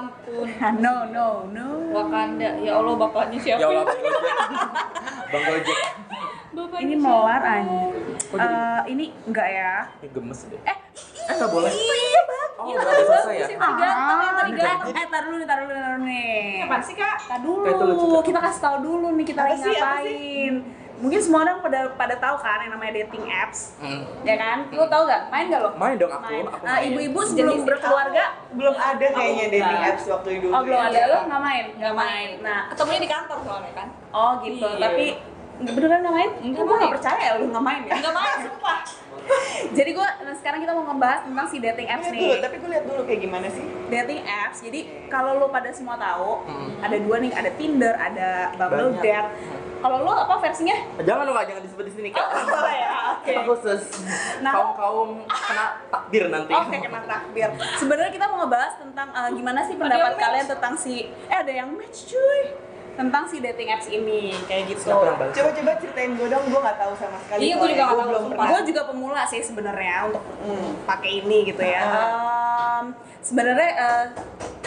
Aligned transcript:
ampun. 0.00 0.46
no 0.84 0.94
no 1.06 1.26
no 1.48 1.66
Wakanda. 1.92 2.50
Ya 2.58 2.72
Allah 2.74 2.94
bapaknya 2.96 3.38
siapa? 3.38 3.58
Ya 3.58 3.66
Allah 3.68 3.84
Bang 3.84 4.00
Gojek. 4.00 4.24
Bang 5.28 5.42
Gojek. 5.44 5.78
Bapaknya 6.48 6.86
ini 6.90 6.96
aja 6.98 7.80
Kok 8.18 8.34
jadi- 8.34 8.58
Eh, 8.58 8.80
ini 8.88 9.04
enggak 9.24 9.48
ya 9.48 9.72
Ini 9.98 10.08
gemes 10.10 10.40
deh. 10.44 10.60
eh 10.60 10.76
Eh 11.22 11.34
nggak 11.34 11.50
boleh. 11.50 11.70
iya 11.70 12.20
bang 12.24 12.50
Oh, 12.58 12.66
Yang 12.66 12.74
udah 12.74 12.86
tadi 12.88 13.02
selesai 13.04 13.22
bagus, 13.22 13.38
ya? 13.38 13.46
yang 13.46 13.60
tadi 13.60 13.78
ganteng, 13.78 14.18
yang 14.18 14.34
tadi 14.34 14.50
Ah, 14.50 14.58
ganteng. 14.58 14.90
eh 14.92 15.06
tar 15.06 15.22
dulu 15.22 15.36
nih 15.36 15.46
tar 15.46 15.58
dulu 15.60 15.70
tar 15.70 15.86
dulu 15.86 16.04
nih 16.04 16.42
Apaan 16.60 16.82
sih 16.82 16.94
kak? 16.94 17.16
Tar 17.22 17.40
dulu, 17.40 17.66
kita 18.20 18.38
kasih 18.40 18.60
tahu 18.60 18.76
dulu 18.82 19.06
nih 19.14 19.24
kita 19.24 19.40
Apa 19.40 19.48
lagi 19.48 19.62
apa 19.62 19.70
ngapain. 19.70 20.54
Mungkin 20.98 21.20
semua 21.20 21.40
orang 21.40 21.58
pada 21.58 21.94
pada 21.94 22.14
tahu 22.14 22.36
kan 22.36 22.58
yang 22.58 22.72
namanya 22.72 22.92
dating 22.98 23.24
apps, 23.24 23.78
Hmm. 23.78 24.02
ya 24.20 24.34
kan? 24.34 24.66
Lu 24.68 24.82
tahu 24.84 25.06
gak? 25.06 25.30
Main 25.30 25.46
gak 25.46 25.60
lo? 25.60 25.70
Main 25.72 25.94
dong 25.94 26.10
aku, 26.10 26.26
Main. 26.26 26.44
aku 26.44 26.58
Nah, 26.60 26.74
main. 26.74 26.90
ibu-ibu 26.90 27.20
sebelum 27.22 27.56
berkeluarga, 27.62 28.24
belum 28.50 28.74
ada 28.74 29.06
kayaknya 29.08 29.44
Oh, 29.44 29.52
dating 29.52 29.82
apps 29.84 30.04
waktu 30.04 30.28
dulu 30.40 30.50
oh 30.50 30.60
belum 30.60 30.80
ada 30.82 31.00
lo 31.06 31.18
nggak 31.24 31.40
main? 31.40 31.64
Nggak 31.72 31.94
main. 31.94 32.28
Nah, 32.40 32.60
Ketemunya 32.68 33.00
di 33.00 33.08
kantor 33.08 33.38
soalnya 33.40 33.72
kan? 33.72 33.88
oh 34.10 34.32
gitu. 34.40 34.66
Iya. 34.68 34.80
Tapi 34.80 35.06
beneran 35.60 35.98
nggak 36.00 36.14
main? 36.14 36.30
Nggak 36.44 36.62
Gue 36.62 36.76
nggak 36.76 36.94
percaya 36.94 37.28
lu 37.36 37.44
nggak 37.48 37.64
main 37.64 37.80
ya. 37.82 37.92
Enggak 37.94 38.14
main, 38.14 38.36
sumpah. 38.44 38.78
Jadi 39.76 39.90
gue 39.92 40.08
nah 40.18 40.32
sekarang 40.32 40.58
kita 40.58 40.72
mau 40.72 40.84
ngebahas 40.86 41.20
tentang 41.22 41.46
si 41.46 41.56
dating 41.58 41.84
apps 41.86 42.00
Lihat 42.02 42.16
dulu, 42.16 42.32
nih. 42.32 42.40
tapi 42.40 42.54
gue 42.56 42.70
lihat 42.70 42.84
dulu 42.86 43.00
kayak 43.04 43.20
gimana 43.20 43.46
sih 43.48 43.64
Dating 43.86 44.20
apps. 44.24 44.58
Jadi 44.60 44.80
kalau 45.06 45.36
lu 45.36 45.46
pada 45.48 45.68
semua 45.68 45.96
tahu, 45.96 46.44
Hmm. 46.44 46.80
ada 46.80 46.96
dua 46.96 47.16
nih, 47.18 47.30
ada 47.30 47.50
Tinder, 47.52 47.92
ada 47.92 48.28
Bumble 48.54 48.94
Banyak. 48.94 49.02
Date. 49.02 49.30
Kalau 49.78 49.96
lu 50.00 50.10
apa 50.10 50.34
versinya? 50.40 50.74
Jangan 50.98 51.22
dong 51.22 51.36
kak, 51.36 51.46
jangan 51.46 51.62
disebut 51.62 51.84
di 51.84 51.92
sini 51.92 52.08
kak. 52.10 52.24
Oh 52.24 52.66
ya, 52.66 52.90
oke. 53.12 53.26
Kita 53.26 53.40
khusus 53.44 53.82
Nah. 54.40 54.50
kaum 54.50 54.70
kaum 54.74 55.08
kena 55.28 55.66
takdir 55.86 56.24
nanti. 56.28 56.50
Oke, 56.50 56.76
kena 56.78 57.00
takbir. 57.04 57.48
Sebenarnya 57.76 58.10
kita 58.10 58.26
mau 58.26 58.38
ngebahas 58.40 58.74
tentang 58.76 59.08
eh, 59.12 59.30
gimana 59.34 59.60
sih 59.62 59.74
pendapat 59.74 60.12
kalian 60.14 60.40
match. 60.40 60.52
tentang 60.52 60.74
si 60.74 60.94
eh 61.22 61.36
ada 61.36 61.52
yang 61.52 61.68
match 61.70 62.08
cuy 62.08 62.42
tentang 62.98 63.30
si 63.30 63.38
dating 63.38 63.70
apps 63.70 63.86
ini 63.86 64.34
kayak 64.50 64.74
gitu. 64.74 64.90
Coba-coba 64.90 65.70
ceritain 65.78 66.18
gue 66.18 66.26
dong 66.26 66.44
gue 66.50 66.58
nggak 66.58 66.78
tahu 66.82 66.92
sama 66.98 67.16
sekali 67.22 67.40
Iya, 67.46 67.54
gua 67.54 67.62
soalnya 67.62 67.70
juga 67.70 67.84
nggak 67.86 67.94
gua 67.94 68.18
tahu, 68.34 68.50
Gue 68.50 68.60
juga 68.66 68.82
pemula 68.90 69.22
sih 69.24 69.40
sebenarnya 69.40 69.94
untuk 70.10 70.24
mm, 70.42 70.70
pakai 70.82 71.10
ini 71.22 71.38
gitu 71.46 71.62
ya. 71.62 71.80
Em, 71.86 72.84
sebenarnya 73.22 73.70
eh, 73.70 74.06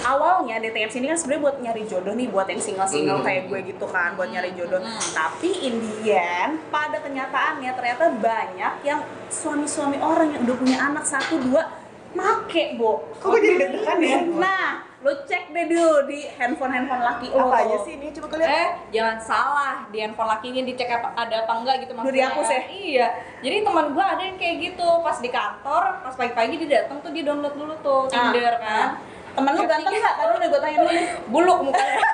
awalnya 0.01 0.55
dating 0.57 0.83
apps 0.87 0.95
ini 0.95 1.05
kan 1.07 1.17
sebenarnya 1.19 1.43
buat 1.43 1.57
nyari 1.59 1.83
jodoh 1.85 2.13
nih 2.15 2.27
buat 2.31 2.47
yang 2.47 2.61
single-single 2.61 3.19
Hmm. 3.19 3.27
kayak 3.27 3.43
gue 3.51 3.59
gitu 3.67 3.85
kan 3.85 4.15
buat 4.15 4.29
nyari 4.31 4.51
jodoh. 4.55 4.79
Hmm. 4.79 5.01
Tapi 5.11 5.49
in 5.61 5.75
the 5.83 6.15
end 6.15 6.53
pada 6.71 7.03
kenyataannya 7.03 7.71
ternyata 7.75 8.03
banyak 8.15 8.73
yang 8.81 9.03
suami-suami 9.27 9.99
orang 9.99 10.31
yang 10.31 10.41
udah 10.47 10.55
punya 10.55 10.77
anak 10.79 11.03
satu 11.03 11.35
dua 11.35 11.67
make 12.15 12.75
bo. 12.75 13.11
Kok 13.19 13.27
gue 13.27 13.39
jadi 13.39 13.55
deg-degan 13.59 13.99
ya? 13.99 14.17
Nah, 14.39 14.67
lo 15.01 15.11
cek 15.25 15.49
deh 15.49 15.65
dulu 15.65 16.05
di 16.05 16.29
handphone-handphone 16.31 17.01
laki 17.01 17.27
lo. 17.29 17.49
apa 17.49 17.57
aja 17.59 17.77
sih 17.81 17.97
ini 17.97 18.13
coba 18.13 18.27
kalian 18.29 18.47
Eh, 18.47 18.67
jangan 18.91 19.17
salah. 19.17 19.75
Di 19.89 19.97
handphone 19.97 20.29
lakinya 20.29 20.61
dicek 20.61 20.89
apa, 20.91 21.09
ada 21.15 21.35
apa 21.41 21.53
enggak 21.57 21.75
gitu 21.81 21.91
maksudnya. 21.91 22.29
dihapus 22.29 22.47
ya? 22.47 22.61
Iya. 22.69 23.07
Jadi 23.41 23.55
teman 23.61 23.85
gua 23.91 24.05
ada 24.07 24.21
yang 24.21 24.37
kayak 24.37 24.55
gitu. 24.61 24.87
Pas 25.01 25.17
di 25.17 25.29
kantor, 25.29 25.83
pas 25.99 26.13
pagi-pagi 26.13 26.53
dia 26.61 26.85
datang 26.85 27.01
tuh 27.01 27.09
dia 27.09 27.23
download 27.23 27.55
dulu 27.55 27.73
tuh 27.81 27.99
Tinder 28.07 28.55
kan. 28.57 29.01
Temen 29.31 29.51
lu 29.51 29.63
ganteng 29.63 29.89
nggak? 29.91 30.13
Tadi 30.13 30.31
udah 30.37 30.47
gue 30.47 30.59
tanya 30.59 30.77
dulu 30.77 30.91
nih. 30.91 31.07
Buluk 31.33 31.59
mukanya. 31.63 31.99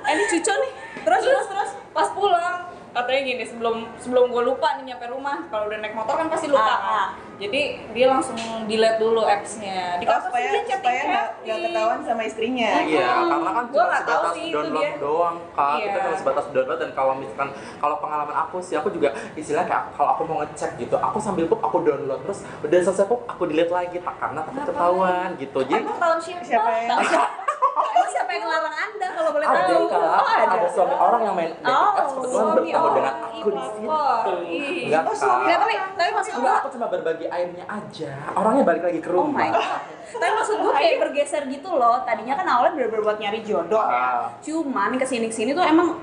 Eh, 0.00 0.12
ini 0.12 0.24
cucu 0.26 0.50
nih. 0.50 0.72
Terus, 1.00 1.22
terus, 1.22 1.46
terus. 1.46 1.70
Pas 1.92 2.08
pulang 2.10 2.66
katanya 2.90 3.20
gini 3.22 3.44
sebelum 3.46 3.86
sebelum 3.96 4.24
gue 4.28 4.42
lupa 4.42 4.74
nih 4.74 4.90
nyampe 4.90 5.06
rumah 5.06 5.46
kalau 5.46 5.70
udah 5.70 5.78
naik 5.78 5.94
motor 5.94 6.18
kan 6.18 6.26
pasti 6.26 6.50
lupa 6.50 6.58
Ah, 6.60 6.66
kan 6.66 6.80
ah. 6.82 7.08
Jadi 7.40 7.60
dia 7.90 8.06
langsung 8.06 8.36
delete 8.68 8.98
dulu 8.98 9.24
appsnya 9.24 9.96
di 9.96 10.04
Oh, 10.04 10.20
supaya 10.20 10.46
dia 10.52 10.62
supaya 10.70 11.00
nggak 11.40 11.58
ketahuan 11.64 12.00
sama 12.02 12.22
istrinya 12.22 12.70
Iya, 12.82 13.08
karena 13.24 13.50
kan 13.50 13.64
cuma 13.66 13.86
sebatas 13.96 14.32
sih 14.32 14.44
itu 14.44 14.54
download 14.54 14.84
dia. 14.84 14.92
doang 14.98 15.36
kak. 15.50 15.74
Kita 15.78 15.88
Iya. 15.90 16.02
cuma 16.02 16.16
sebatas 16.16 16.44
download 16.50 16.78
dan 16.78 16.90
kalau 16.92 17.12
misalkan 17.14 17.48
kalau 17.78 17.96
pengalaman 17.96 18.36
aku 18.38 18.56
sih, 18.60 18.74
aku 18.74 18.88
juga 18.90 19.08
istilah 19.32 19.64
kayak 19.64 19.84
kalau 19.90 20.08
aku 20.12 20.22
mau 20.24 20.36
ngecek 20.40 20.70
gitu, 20.76 20.94
aku 20.94 21.16
sambil 21.16 21.46
pop 21.46 21.60
aku 21.60 21.80
download 21.80 22.20
terus 22.22 22.44
udah 22.60 22.78
selesai 22.78 23.06
pop 23.06 23.24
aku 23.24 23.42
delete 23.46 23.70
lagi 23.70 23.96
tak 23.98 24.14
karena 24.18 24.40
takut 24.42 24.62
ketahuan 24.66 25.28
gitu. 25.34 25.58
Jadi 25.62 25.80
Emang 25.80 25.96
tahu 25.96 26.14
siapa? 26.20 26.44
Siapa 26.44 26.70
yang- 26.78 26.90
Tahu 26.90 28.04
siapa? 28.06 28.30
Yang 28.30 28.42
ngelarang 28.44 28.76
anda 28.76 28.99
boleh 29.30 29.46
ada 29.46 29.60
tahu? 29.62 29.84
kak, 29.86 30.00
Oh, 30.00 30.28
ada. 30.28 30.44
ada 30.52 30.68
suami 30.68 30.94
orang 30.94 31.20
yang 31.22 31.34
main 31.34 31.50
dating 31.52 31.66
Oh, 31.66 31.90
apps 31.92 32.12
kebetulan 32.12 32.34
suami 32.36 32.54
bertemu 32.60 32.88
dengan 32.92 33.14
aku 33.20 33.48
di 33.48 33.60
situ. 33.60 33.88
Enggak 34.86 35.02
Oh, 35.02 35.14
suami 35.14 35.44
tapi 35.48 35.74
tapi 35.92 36.10
maksud 36.12 36.32
gue 36.36 36.52
aku 36.52 36.68
cuma 36.70 36.86
berbagi 36.86 37.26
airnya 37.26 37.64
aja. 37.66 38.12
Orangnya 38.32 38.64
balik 38.64 38.82
lagi 38.84 38.98
ke 38.98 39.08
Oh 39.08 39.14
rumah. 39.20 39.38
my 39.38 39.48
god. 39.48 39.80
Tapi 40.10 40.32
maksud 40.32 40.56
gue 40.58 40.72
kayak 40.72 40.94
bergeser 41.00 41.42
gitu 41.46 41.70
loh. 41.72 41.96
Tadinya 42.02 42.34
kan 42.34 42.46
awalnya 42.46 42.72
bener-bener 42.74 43.02
buat 43.04 43.18
nyari 43.18 43.40
jodoh 43.40 43.82
ya. 43.82 43.94
Ah. 43.94 44.22
Cuman 44.40 44.90
ke 44.94 45.04
sini 45.04 45.26
ke 45.26 45.34
sini 45.34 45.50
tuh 45.50 45.62
emang 45.62 45.98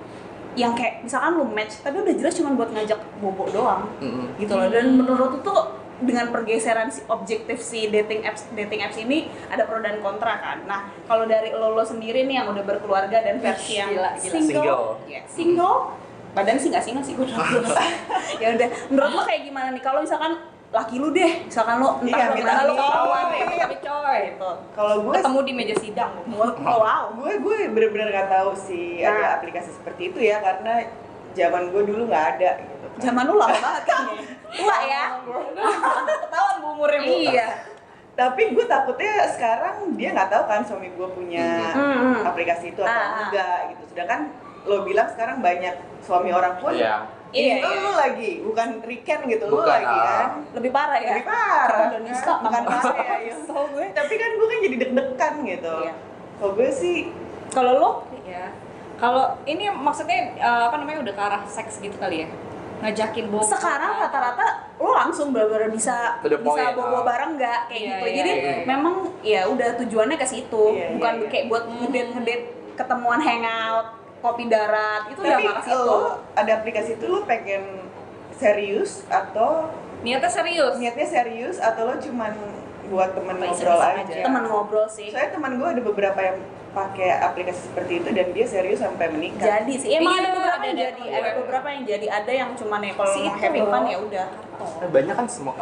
yang 0.53 0.73
kayak 0.73 1.01
misalkan 1.01 1.37
lu 1.37 1.45
match 1.45 1.79
tapi 1.79 2.01
udah 2.01 2.13
jelas 2.13 2.33
cuma 2.33 2.49
buat 2.51 2.73
ngajak 2.73 2.97
bobo 3.17 3.45
doang 3.47 3.85
Mm-mm. 4.01 4.33
gitu 4.37 4.57
loh 4.57 4.65
dan 4.65 4.89
menurut 4.91 5.37
tuh 5.39 5.69
dengan 5.99 6.29
pergeseran 6.29 6.87
si 6.87 7.01
objektif 7.05 7.57
si 7.57 7.87
dating 7.87 8.21
apps 8.21 8.45
dating 8.51 8.79
apps 8.79 8.95
ini 8.95 9.17
ada 9.47 9.63
pro 9.63 9.77
dan 9.77 9.97
kontra 9.97 10.37
kan 10.37 10.57
nah 10.63 10.79
kalau 11.03 11.23
dari 11.23 11.49
lo, 11.49 11.71
lo 11.71 11.81
sendiri 11.81 12.23
nih 12.23 12.37
yang 12.37 12.47
udah 12.47 12.63
berkeluarga 12.63 13.17
dan 13.17 13.37
versi 13.37 13.75
yang 13.75 13.89
Gila, 13.89 14.11
gila. 14.13 14.31
single 14.31 14.43
Single. 14.43 14.85
ya, 15.05 15.21
single 15.25 15.77
badan 16.31 16.55
sih 16.55 16.69
nggak 16.69 16.83
single 16.83 17.01
sih 17.01 17.13
gue 17.13 17.25
ya 18.41 18.53
udah 18.53 18.67
menurut 18.87 19.11
lo 19.11 19.21
kayak 19.23 19.41
gimana 19.43 19.67
nih 19.69 19.81
kalau 19.81 19.99
misalkan 19.99 20.37
laki 20.67 20.95
lu 20.95 21.09
deh 21.09 21.31
misalkan 21.43 21.79
lo 21.79 21.97
entah 21.97 22.11
Iya, 22.11 22.25
lo 22.25 22.35
minta 22.35 22.51
mana 22.51 22.61
lo 22.61 22.67
nih. 22.67 22.79
ketahuan 22.83 23.25
ya 23.25 23.37
iya, 23.47 23.57
tapi 23.57 23.77
coy. 23.79 24.17
gitu 24.27 24.51
kalau 24.75 24.95
gue 24.99 25.13
Ketemu 25.15 25.39
di 25.41 25.53
meja 25.55 25.75
sidang. 25.77 26.11
oh, 26.27 26.77
wow 26.77 27.03
gue 27.11 27.31
gue 27.39 27.57
bener-bener 27.67 28.07
nggak 28.11 28.29
tahu 28.29 28.51
sih 28.53 28.99
Nah. 28.99 29.09
ada 29.09 29.27
aplikasi 29.33 29.71
seperti 29.71 30.11
itu 30.11 30.19
ya 30.21 30.37
karena 30.37 30.85
zaman 31.33 31.71
gue 31.71 31.83
dulu 31.85 32.05
nggak 32.05 32.25
ada 32.35 32.49
gitu 32.59 32.85
kan. 32.85 32.99
zaman 32.99 33.23
lu 33.25 33.35
lama 33.35 33.55
banget 33.55 33.83
kan 33.87 34.03
tua 34.49 34.77
ya 34.81 35.03
Ketahuan 36.21 36.55
bu 36.57 36.67
umurnya 36.73 36.99
bu. 36.99 37.11
iya 37.23 37.49
tapi 38.13 38.49
gue 38.49 38.65
takutnya 38.65 39.13
sekarang 39.29 39.93
dia 39.93 40.09
nggak 40.09 40.25
tahu 40.27 40.43
kan 40.45 40.61
suami 40.61 40.89
gue 40.89 41.07
punya 41.07 41.69
Hmm. 41.69 42.25
aplikasi 42.25 42.73
itu 42.73 42.81
atau 42.81 42.89
Ah. 42.91 43.23
enggak 43.23 43.57
gitu 43.69 43.83
sedangkan 43.87 44.21
lo 44.63 44.81
bilang 44.81 45.05
sekarang 45.07 45.37
banyak 45.39 45.75
suami 45.99 46.29
orang 46.29 46.57
pun 46.57 46.73
Iya. 46.73 47.05
ini 47.29 47.45
Iya, 47.51 47.61
tuh 47.61 47.69
iya. 47.69 47.79
lu 47.79 47.91
lagi 47.93 48.31
bukan 48.41 48.67
weekend 48.83 49.21
gitu 49.27 49.45
lu 49.45 49.55
Bukan, 49.55 49.69
lagi 49.69 49.85
ah. 49.95 50.09
kan 50.17 50.29
lebih 50.51 50.71
parah 50.71 50.97
ya 50.97 51.13
lebih 51.13 51.25
parah 51.25 51.79
kan? 51.87 52.01
bukan 52.41 52.61
Mama. 52.63 52.73
parah 52.73 52.95
ya 52.97 53.15
iya. 53.21 53.33
Kesel 53.35 53.61
gue 53.69 53.85
tapi 53.93 54.13
kan 54.15 54.29
gue 54.33 54.47
kan 54.47 54.59
jadi 54.61 54.75
deg-degan 54.79 55.33
gitu 55.45 55.75
Iya. 55.79 55.93
kalau 56.35 56.51
gue 56.53 56.69
sih 56.69 56.97
kalau 57.49 57.73
lo 57.75 57.91
Ya. 58.27 58.51
Kalau 58.97 59.23
ini 59.45 59.69
maksudnya 59.69 60.35
eh, 60.35 60.61
apa 60.65 60.75
namanya 60.75 60.99
udah 60.99 61.13
ke 61.13 61.21
arah 61.21 61.41
seks 61.47 61.79
gitu 61.79 61.95
kali 61.95 62.25
ya? 62.25 62.27
Ngajakin 62.77 63.25
bobo. 63.27 63.41
sekarang 63.43 63.91
rata-rata 63.97 64.45
lo 64.77 64.93
langsung 64.93 65.33
bener-bener 65.33 65.69
bisa 65.69 66.21
bisa 66.21 66.63
bobo 66.71 67.01
ah. 67.01 67.03
bareng 67.03 67.33
nggak 67.33 67.59
kayak 67.65 67.81
Iya, 67.81 67.89
gitu 67.89 68.05
iya, 68.05 68.15
jadi 68.15 68.31
iya. 68.31 68.53
memang 68.63 68.95
ya 69.19 69.41
udah 69.45 69.69
tujuannya 69.75 70.15
ke 70.15 70.27
situ 70.27 70.63
Iya, 70.71 70.93
bukan 70.93 71.13
iya, 71.13 71.21
iya. 71.21 71.29
kayak 71.29 71.45
buat 71.47 71.63
ngedate 71.65 72.09
ngedate 72.13 72.45
ketemuan 72.75 73.17
hangout 73.17 73.87
kopi 74.17 74.45
darat 74.45 75.09
itu 75.09 75.19
udah 75.19 75.37
ke 75.37 75.63
situ 75.63 75.77
lo 75.79 76.01
ada 76.31 76.51
aplikasi 76.53 76.89
itu 76.95 77.05
lo 77.05 77.19
pengen 77.23 77.63
serius 78.31 79.01
atau 79.07 79.69
Niatnya 79.97 80.29
serius. 80.29 80.77
niatnya 80.77 81.07
serius 81.09 81.57
atau 81.57 81.89
lo 81.89 81.97
cuman 81.97 82.33
buat 82.87 83.09
temen 83.11 83.35
Apa 83.35 83.45
ngobrol 83.45 83.79
aja. 83.79 84.01
aja? 84.01 84.21
teman 84.21 84.43
ngobrol 84.45 84.87
sih. 84.87 85.07
Soalnya 85.07 85.31
teman 85.31 85.51
gue 85.55 85.67
ada 85.67 85.81
beberapa 85.81 86.19
yang 86.19 86.37
pakai 86.69 87.09
aplikasi 87.21 87.61
seperti 87.65 87.93
itu 87.97 88.09
dan 88.11 88.27
dia 88.31 88.45
serius 88.45 88.79
sampai 88.79 89.09
menikah. 89.09 89.41
Jadi 89.41 89.73
sih. 89.75 89.89
Emang 89.91 90.13
Iya, 90.13 90.19
ada 90.19 90.29
beberapa 90.31 90.55
ada- 90.55 90.67
yang 90.67 90.77
jadi 90.77 91.01
ada 91.09 91.29
beberapa. 91.35 91.67
yang 91.67 91.83
jadi. 91.85 92.05
Ada 92.07 92.31
yang 92.33 92.49
cuman 92.53 92.79
ya 92.81 92.93
kalau 92.93 93.09
Si 93.09 93.19
mau 93.19 93.27
itu 93.27 93.39
having 93.39 93.65
fun 93.65 93.83
ya 93.85 93.97
udah. 93.99 94.27
Banyak 94.87 95.15
kan 95.15 95.27
semua 95.27 95.53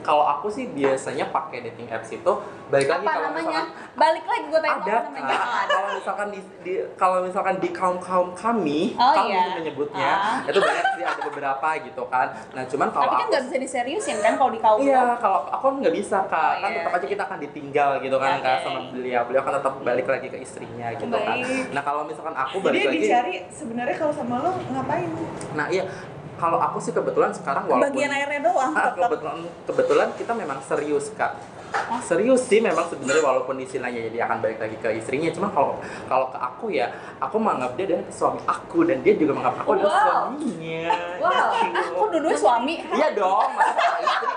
kalau 0.00 0.24
aku 0.24 0.46
sih 0.46 0.68
biasanya 0.68 1.28
pakai 1.28 1.62
dating 1.62 1.86
apps 1.86 2.10
itu 2.10 2.32
balik 2.66 2.86
lagi 2.86 3.02
apa 3.02 3.10
kalau 3.10 3.26
namanya 3.26 3.42
misalkan 3.42 3.66
balik 3.94 4.24
lagi 4.24 4.44
gue 4.46 4.60
tanya 4.60 4.76
ada 4.76 4.96
namanya 5.04 5.36
kalau 5.66 5.88
misalkan 5.92 6.26
di, 6.28 6.40
di 6.60 6.72
kalau 6.94 7.16
misalkan 7.20 7.54
di 7.56 7.68
kaum 7.70 7.98
kaum 7.98 8.28
kami 8.32 8.94
Oh, 8.94 9.12
kami 9.12 9.30
iya. 9.30 9.54
menyebutnya 9.54 10.10
Ah. 10.12 10.38
itu 10.42 10.58
banyak 10.58 10.86
sih 10.92 11.04
ada 11.04 11.20
beberapa 11.22 11.68
gitu 11.80 12.02
kan 12.06 12.26
nah 12.50 12.62
cuman 12.64 12.88
kalau 12.88 13.04
tapi 13.04 13.14
kan 13.16 13.26
nggak 13.28 13.44
bisa 13.44 13.56
diseriusin 13.58 14.16
kan 14.18 14.32
kalau 14.34 14.50
di 14.50 14.58
kaum 14.58 14.78
Iya, 14.80 15.18
kalau 15.18 15.44
aku 15.46 15.64
kan 15.66 15.76
nggak 15.80 15.94
bisa 15.94 16.18
kak, 16.24 16.50
Oh, 16.50 16.60
kan 16.60 16.70
iya. 16.70 16.76
tetap 16.80 16.92
aja 16.94 17.06
kita 17.06 17.22
akan 17.22 17.38
ditinggal 17.40 17.90
gitu 17.98 18.16
kan 18.16 18.30
Oke. 18.32 18.44
kak 18.44 18.56
sama 18.60 18.80
beliau, 18.88 19.22
beliau 19.24 19.42
kan 19.42 19.52
tetap 19.56 19.74
balik 19.80 20.06
lagi 20.06 20.26
ke 20.26 20.38
istrinya 20.38 20.86
gitu 20.92 21.10
kan. 21.10 21.36
Baik. 21.36 21.64
Nah 21.70 21.82
kalau 21.82 22.02
misalkan 22.04 22.34
aku 22.34 22.56
jadi 22.56 22.64
balik 22.64 22.80
yang 22.80 22.90
lagi, 22.90 23.00
dicari 23.02 23.34
sebenarnya 23.50 23.96
kalau 23.96 24.12
sama 24.12 24.34
lo 24.38 24.50
ngapain 24.70 25.10
nah 25.50 25.66
iya, 25.66 25.82
kalau 26.40 26.56
aku 26.58 26.80
sih 26.80 26.90
kebetulan 26.90 27.28
sekarang 27.30 27.68
walaupun 27.68 27.92
bagian 27.92 28.10
airnya 28.10 28.40
doang 28.42 28.72
Ah, 28.72 28.90
kebetulan 28.90 29.36
kebetulan 29.62 30.08
kita 30.16 30.32
memang 30.32 30.58
serius 30.60 31.12
kak. 31.12 31.36
Serius 32.02 32.42
sih 32.42 32.58
memang 32.58 32.82
sebenarnya 32.84 33.22
walaupun 33.22 33.54
istilahnya 33.56 34.02
jadi 34.02 34.26
akan 34.26 34.40
balik 34.40 34.58
lagi 34.58 34.74
ke 34.74 34.90
istrinya. 34.92 35.30
Cuma 35.30 35.46
kalau 35.48 35.78
kalau 36.08 36.26
ke 36.26 36.38
aku 36.40 36.66
ya 36.68 36.90
aku 37.20 37.36
menganggap 37.36 37.76
dia 37.76 37.84
adalah 37.86 38.10
suami 38.10 38.40
aku 38.42 38.78
dan 38.82 38.98
dia 39.00 39.14
juga 39.14 39.32
menganggap 39.34 39.62
aku 39.62 39.70
adalah 39.76 39.86
Wow. 39.86 40.02
suaminya. 40.02 40.82
Wow. 41.20 41.46
gitu. 41.54 41.92
kok 41.92 42.08
dua-dua 42.10 42.34
suami. 42.34 42.74
Iya 42.82 43.08
dong 43.12 43.48
masa 43.52 43.82
istri 44.02 44.28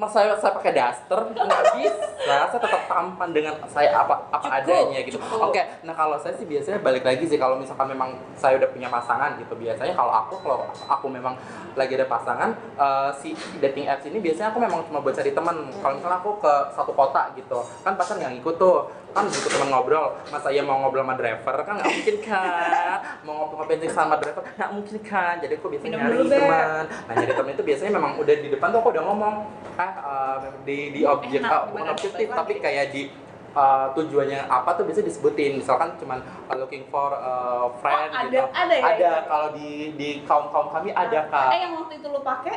mas 0.00 0.16
saya 0.16 0.32
saya 0.40 0.56
pakai 0.56 0.72
daster 0.72 1.20
nggak 1.36 1.62
bisa. 1.76 2.08
Saya 2.24 2.48
tetap 2.56 2.82
tampan 2.88 3.28
dengan 3.36 3.52
saya 3.68 3.92
apa 4.00 4.16
apa 4.32 4.48
Cukup, 4.48 4.56
adanya 4.64 4.98
gitu. 5.04 5.20
cukup. 5.20 5.52
oke 5.52 5.62
nah 5.84 5.92
kalau 5.92 6.16
saya 6.16 6.32
sih 6.32 6.48
biasanya 6.48 6.80
balik 6.80 7.04
lagi 7.04 7.28
sih 7.28 7.36
kalau 7.36 7.60
misalkan 7.60 7.92
memang 7.92 8.16
saya 8.32 8.56
udah 8.56 8.68
punya 8.72 8.88
pasangan 8.88 9.36
gitu 9.36 9.52
biasanya 9.60 9.92
kalau 9.92 10.08
aku 10.08 10.40
kalau 10.40 10.64
aku 10.88 11.06
memang 11.12 11.36
lagi 11.76 12.00
ada 12.00 12.08
pasangan 12.08 12.56
eh, 12.80 13.10
si 13.20 13.36
dating 13.60 13.84
apps 13.92 14.08
ini 14.08 14.24
biasanya 14.24 14.48
aku 14.56 14.58
memang 14.64 14.80
cuma 14.88 15.04
buat 15.04 15.12
cari 15.12 15.36
teman. 15.36 15.68
Kalau 15.68 15.94
misalnya 16.00 16.16
aku 16.24 16.30
ke 16.40 16.52
satu 16.72 16.92
kota 16.96 17.36
gitu 17.36 17.60
kan 17.84 17.92
pacar 17.92 18.16
nggak 18.16 18.40
ngikut 18.40 18.56
tuh 18.56 18.88
kan 19.10 19.24
butuh 19.26 19.50
teman 19.50 19.68
ngobrol. 19.68 20.06
Masa 20.26 20.48
iya 20.48 20.62
mau 20.62 20.78
ngobrol 20.78 21.02
sama 21.02 21.14
driver 21.14 21.54
kan 21.60 21.72
nggak 21.76 21.90
mungkin 21.90 22.16
kan 22.20 22.98
mau 23.22 23.34
ngobrol-ngobrol 23.36 23.90
sama 23.90 24.14
driver 24.16 24.42
nggak 24.48 24.70
mungkin 24.70 24.96
kan 25.00 25.34
jadi 25.38 25.54
aku 25.54 25.66
biasanya 25.68 25.96
Minum 25.98 26.24
nyari 26.24 26.32
teman. 26.32 26.84
Nah 26.86 27.12
nyari 27.14 27.32
teman 27.32 27.50
itu 27.52 27.62
biasanya 27.62 27.92
memang 27.92 28.12
udah 28.16 28.34
di 28.36 28.48
depan 28.48 28.66
tuh 28.68 28.78
aku 28.78 28.88
udah 28.90 29.04
ngomong 29.04 29.34
ah 29.76 29.92
eh, 30.00 30.36
di 30.62 30.78
di 30.90 31.00
objek 31.02 31.40
Enak, 31.40 31.50
ah, 31.50 31.60
bukan 31.66 31.76
gimana? 31.78 31.92
objektif 31.92 32.26
tapi 32.28 32.52
kayak 32.58 32.86
di 32.90 33.02
eh, 33.50 33.86
tujuannya 33.92 34.40
apa 34.46 34.70
tuh 34.72 34.84
biasanya 34.84 35.06
disebutin. 35.06 35.52
Misalkan 35.56 35.96
cuman 35.96 36.18
uh, 36.46 36.56
looking 36.56 36.86
for 36.86 37.10
a 37.10 37.34
friend 37.78 38.10
Oh, 38.10 38.20
ada- 38.20 38.30
gitu. 38.30 38.44
ada 38.46 38.74
ya 38.74 38.90
itu? 38.92 39.26
kalau 39.26 39.48
di 39.52 39.68
di 39.94 40.08
kaum 40.22 40.46
kaum 40.48 40.70
kami 40.70 40.90
ada 40.90 41.26
kak. 41.26 41.50
Eh 41.50 41.60
yang 41.60 41.74
waktu 41.74 41.98
itu 41.98 42.06
lu 42.06 42.20
pakai 42.20 42.56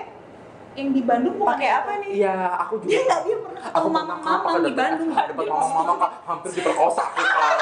yang 0.73 0.89
di 0.89 1.01
Bandung 1.01 1.35
Pakai 1.37 1.69
apa 1.71 1.91
nih? 1.99 2.09
iya 2.15 2.35
aku 2.57 2.73
juga. 2.77 2.89
Dia 2.89 2.99
nggak 3.03 3.19
dia 3.21 3.35
pernah 3.37 3.63
aku 3.65 3.87
ketemu 3.87 4.13
Kak, 4.23 4.59
di 4.59 4.73
Bandung. 4.73 5.09
dapet 5.11 5.45
mamang-mamang 5.45 5.97
kak. 5.99 6.11
hampir 6.23 6.49
diperkosa 6.51 7.01
aku 7.03 7.21
kak. 7.21 7.53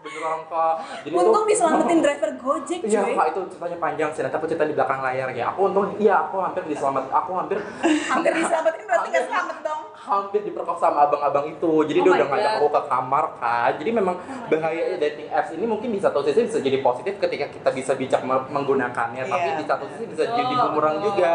Beneran 0.00 0.40
kak. 0.48 0.74
Jadi 1.02 1.12
Untung 1.12 1.44
diselamatin 1.44 1.98
driver 2.06 2.30
Gojek 2.34 2.80
Iya 2.82 3.00
cuy. 3.02 3.12
kak 3.14 3.26
itu 3.28 3.40
ceritanya 3.50 3.78
panjang 3.78 4.08
sih. 4.10 4.20
Nanti 4.22 4.34
aku 4.34 4.46
cerita 4.46 4.64
di 4.64 4.72
belakang 4.72 5.00
layar 5.00 5.28
ya. 5.30 5.44
Aku 5.50 5.60
untung 5.66 5.92
iya 5.96 6.14
aku 6.22 6.36
hampir 6.38 6.62
diselamat. 6.64 7.04
Aku 7.10 7.30
hampir 7.34 7.58
Hampir 8.12 8.32
diselamatin 8.32 8.82
berarti 8.82 9.08
nggak 9.08 9.26
selamat 9.26 9.56
dong. 9.60 9.80
hampir 10.00 10.40
diperkosa 10.42 10.88
sama 10.88 11.04
abang-abang 11.04 11.46
itu. 11.46 11.70
Jadi 11.84 11.98
Oh 12.00 12.04
dia 12.06 12.12
udah 12.16 12.26
ngajak 12.26 12.52
aku 12.56 12.66
ke 12.68 12.82
kamar 12.88 13.24
kan 13.36 13.70
jadi 13.72 13.90
memang 13.92 14.16
bahaya 14.48 14.82
dating 14.96 15.28
apps 15.30 15.50
ini 15.52 15.62
mungkin 15.62 15.92
di 15.92 16.00
satu 16.00 16.24
sisi 16.24 16.40
bisa 16.42 16.58
jadi 16.58 16.80
positif 16.80 17.14
ketika 17.16 17.46
kita 17.46 17.70
bisa 17.70 17.92
bijak 17.94 18.20
me- 18.20 18.48
menggunakannya 18.48 19.22
tapi 19.22 19.46
Iya. 19.46 19.58
di 19.60 19.64
satu 19.64 19.84
sisi 19.86 20.04
bisa 20.06 20.24
jadi 20.26 20.50
bumerang 20.56 20.98
juga 21.00 21.32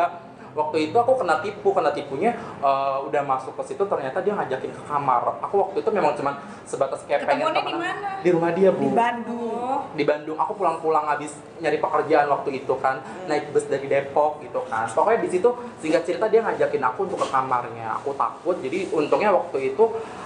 waktu 0.56 0.90
itu 0.90 0.96
aku 0.96 1.14
kena 1.20 1.44
tipu 1.44 1.70
kena 1.76 1.92
tipunya 1.92 2.32
eh, 2.64 2.98
udah 3.04 3.22
masuk 3.28 3.54
ke 3.60 3.64
situ 3.76 3.84
ternyata 3.84 4.24
dia 4.24 4.34
ngajakin 4.34 4.72
ke 4.72 4.84
kamar. 4.88 5.38
Aku 5.44 5.56
waktu 5.68 5.84
itu 5.84 5.90
memang 5.92 6.16
cuman 6.16 6.40
sebatas 6.64 7.04
kayak 7.06 7.28
pengen 7.28 7.52
di 7.52 7.60
temenan. 7.60 7.78
mana? 7.78 8.10
di 8.24 8.30
rumah 8.32 8.52
dia 8.56 8.70
bu. 8.72 8.82
Di 8.88 8.92
Bandung. 8.96 9.54
Oh, 9.60 9.82
di 9.94 10.04
Bandung. 10.08 10.38
Aku 10.40 10.56
pulang-pulang 10.56 11.06
habis 11.06 11.36
nyari 11.60 11.78
pekerjaan 11.78 12.32
waktu 12.32 12.64
itu 12.64 12.74
kan. 12.80 13.04
Naik 13.28 13.52
bus 13.52 13.68
dari 13.68 13.86
Depok 13.86 14.40
gitu 14.42 14.64
kan. 14.72 14.88
Pokoknya 14.88 15.20
di 15.22 15.30
situ 15.30 15.50
singkat 15.84 16.08
cerita 16.08 16.32
dia 16.32 16.42
ngajakin 16.42 16.82
aku 16.82 17.06
untuk 17.06 17.20
ke 17.22 17.28
kamarnya. 17.30 18.00
Aku 18.02 18.16
takut. 18.16 18.56
Jadi 18.64 18.90
untungnya 18.96 19.36
waktu 19.36 19.76
itu 19.76 19.84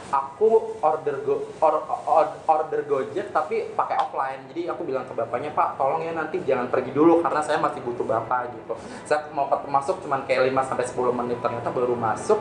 aku 0.09 0.77
order 0.81 1.21
go, 1.21 1.45
or- 1.61 1.85
or- 2.09 2.37
order 2.49 2.81
Gojek 2.85 3.29
tapi 3.29 3.69
pakai 3.77 3.95
offline. 4.01 4.41
Jadi 4.49 4.65
aku 4.65 4.81
bilang 4.85 5.05
ke 5.05 5.13
bapaknya 5.13 5.53
Pak 5.53 5.77
tolong 5.77 6.01
ya 6.01 6.13
nanti 6.13 6.41
jangan 6.43 6.69
pergi 6.69 6.91
dulu 6.93 7.21
karena 7.21 7.41
saya 7.45 7.61
masih 7.61 7.81
butuh 7.85 8.05
bapak 8.05 8.49
gitu. 8.57 8.73
Saya 9.05 9.29
mau 9.33 9.45
masuk 9.69 10.01
cuman 10.19 10.27
kayak 10.27 10.51
5 10.51 10.67
sampai 10.67 10.85
10 10.91 11.19
menit 11.23 11.37
ternyata 11.39 11.69
baru 11.71 11.95
masuk 11.95 12.39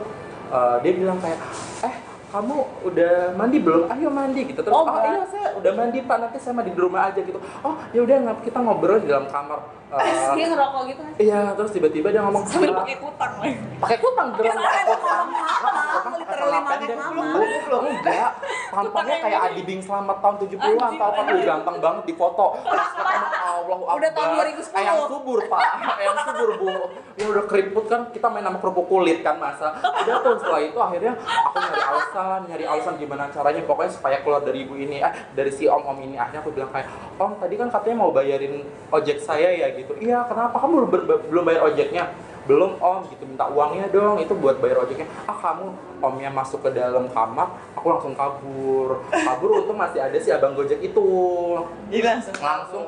eh, 0.51 0.75
dia 0.83 0.91
bilang 0.91 1.17
kayak 1.23 1.39
eh 1.87 1.95
kamu 2.29 2.57
udah 2.85 3.33
mandi 3.33 3.57
belum? 3.57 3.89
Ayo 3.89 4.13
mandi 4.13 4.45
gitu 4.45 4.61
terus. 4.61 4.69
Oh, 4.69 4.85
Oh, 4.85 5.01
iya 5.01 5.25
saya 5.25 5.57
udah 5.57 5.71
mandi 5.73 5.97
pak 6.05 6.17
nanti 6.21 6.37
saya 6.37 6.53
mandi 6.53 6.77
di 6.77 6.81
rumah 6.81 7.09
aja 7.09 7.17
gitu. 7.25 7.41
Oh 7.65 7.73
ya 7.89 8.05
udah 8.05 8.37
kita 8.45 8.59
ngobrol 8.61 9.01
di 9.01 9.09
dalam 9.09 9.25
kamar. 9.33 9.78
Eh, 9.89 10.29
Dia 10.37 10.45
ngerokok 10.47 10.81
gitu 10.85 11.01
kan. 11.01 11.13
iya 11.17 11.41
terus 11.57 11.73
tiba-tiba 11.73 12.07
dia 12.07 12.21
ngomong 12.21 12.45
sambil 12.45 12.69
"Ah, 12.71 12.85
pakai 12.85 12.97
kutang 12.97 13.33
lagi. 13.35 13.57
pakai 13.79 13.97
kutang 13.97 14.27
beneran 14.31 14.57
pakai 14.59 14.83
kutang. 14.85 15.27
Literally 16.13 16.59
pakai 16.61 16.87
mama. 16.93 17.23
Belum 17.65 17.83
enggak. 17.89 18.31
Tampangnya 18.69 19.17
kayak 19.19 19.39
Adi 19.43 19.61
Bing 19.63 19.81
selamat 19.81 20.17
tahun 20.19 20.35
70-an 20.39 20.91
tau 20.93 21.11
kan 21.11 21.23
udah 21.25 21.41
ganteng 21.43 21.77
banget 21.79 22.03
di 22.05 22.13
foto. 22.13 22.45
Terus 22.61 22.91
Allah 23.39 23.77
Udah 23.89 24.11
tahun 24.13 24.29
Akbar. 24.29 24.45
2010. 24.47 24.77
Eyang 24.79 24.99
subur 25.07 25.39
pak, 25.43 25.61
eyang 25.97 26.17
subur 26.21 26.49
bu. 26.55 26.67
Ya 27.15 27.25
udah 27.27 27.43
keriput 27.45 27.85
kan 27.85 28.01
kita 28.09 28.27
main 28.29 28.45
sama 28.45 28.57
kerupuk 28.57 28.85
kulit 28.85 29.19
kan 29.19 29.35
masa. 29.35 29.73
Udah 29.81 30.15
tuh 30.21 30.37
setelah 30.37 30.61
itu 30.61 30.77
akhirnya 30.77 31.13
aku 31.17 31.57
nyari 31.59 31.81
alasan, 31.83 32.39
nyari 32.45 32.63
alasan 32.63 32.93
gimana 32.95 33.27
caranya 33.27 33.61
pokoknya 33.65 33.91
supaya 33.91 34.17
keluar 34.19 34.39
dari 34.39 34.63
ibu 34.63 34.75
ini, 34.75 35.01
eh 35.01 35.13
dari 35.33 35.49
si 35.49 35.65
om 35.65 35.81
om 35.81 35.97
ini. 35.97 36.13
Akhirnya 36.15 36.39
aku 36.39 36.53
bilang 36.53 36.69
kayak, 36.69 36.87
om 37.17 37.33
tadi 37.35 37.55
kan 37.55 37.67
katanya 37.67 37.97
mau 37.97 38.13
bayarin 38.13 38.61
ojek 38.87 39.17
saya 39.19 39.49
ya 39.51 39.67
gitu. 39.83 39.93
Iya 39.99 40.27
kenapa? 40.27 40.55
Kamu 40.59 40.87
belum 41.29 41.43
bayar 41.47 41.67
ojeknya? 41.69 42.11
belum 42.49 42.81
om. 42.81 43.05
Gitu 43.05 43.23
minta 43.29 43.45
uangnya 43.45 43.85
dong. 43.93 44.17
Itu 44.17 44.33
buat 44.33 44.57
bayar 44.57 44.81
ojeknya. 44.81 45.05
Ah 45.29 45.37
kamu 45.37 45.69
omnya 46.01 46.33
masuk 46.33 46.65
ke 46.65 46.73
dalam 46.73 47.05
kamar 47.13 47.53
aku 47.77 47.85
langsung 47.93 48.17
kabur. 48.17 49.05
Kabur 49.13 49.49
untung 49.61 49.77
masih 49.77 50.01
ada 50.01 50.17
si 50.17 50.33
abang 50.33 50.57
gojek 50.57 50.81
itu. 50.81 51.07
Jadi 51.93 52.01
langsung. 52.01 52.35
Langsung 52.41 52.85